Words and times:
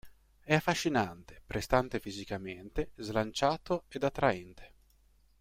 È 0.41 0.51
affascinante, 0.55 1.43
prestante 1.45 1.99
fisicamente, 1.99 2.89
slanciato 2.95 3.83
ed 3.87 4.01
attraente. 4.01 4.73